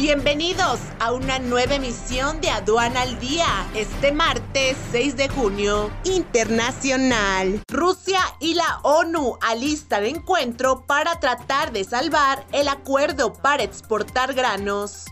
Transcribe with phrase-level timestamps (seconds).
[0.00, 7.60] Bienvenidos a una nueva emisión de Aduana al Día, este martes 6 de junio, internacional.
[7.68, 15.04] Rusia y la ONU alistan encuentro para tratar de salvar el acuerdo para exportar granos.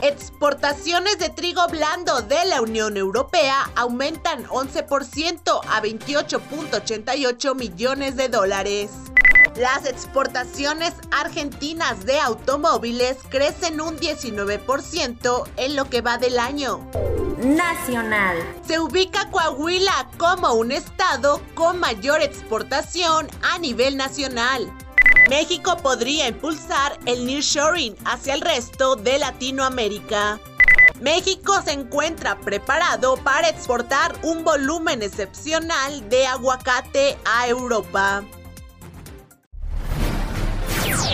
[0.00, 8.90] Exportaciones de trigo blando de la Unión Europea aumentan 11% a 28.88 millones de dólares.
[9.58, 16.86] Las exportaciones argentinas de automóviles crecen un 19% en lo que va del año.
[17.38, 18.36] Nacional.
[18.66, 24.70] Se ubica Coahuila como un estado con mayor exportación a nivel nacional.
[25.30, 30.38] México podría impulsar el nearshoring hacia el resto de Latinoamérica.
[31.00, 38.22] México se encuentra preparado para exportar un volumen excepcional de aguacate a Europa.